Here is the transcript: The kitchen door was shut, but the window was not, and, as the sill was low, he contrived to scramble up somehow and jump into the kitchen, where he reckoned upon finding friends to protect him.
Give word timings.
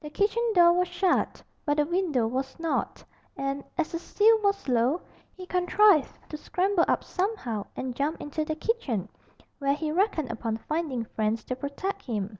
The 0.00 0.10
kitchen 0.10 0.42
door 0.52 0.72
was 0.72 0.88
shut, 0.88 1.44
but 1.64 1.76
the 1.76 1.86
window 1.86 2.26
was 2.26 2.58
not, 2.58 3.04
and, 3.36 3.62
as 3.78 3.92
the 3.92 4.00
sill 4.00 4.40
was 4.42 4.66
low, 4.66 5.00
he 5.36 5.46
contrived 5.46 6.12
to 6.28 6.36
scramble 6.36 6.84
up 6.88 7.04
somehow 7.04 7.66
and 7.76 7.94
jump 7.94 8.20
into 8.20 8.44
the 8.44 8.56
kitchen, 8.56 9.08
where 9.60 9.74
he 9.74 9.92
reckoned 9.92 10.32
upon 10.32 10.56
finding 10.56 11.04
friends 11.04 11.44
to 11.44 11.54
protect 11.54 12.02
him. 12.06 12.38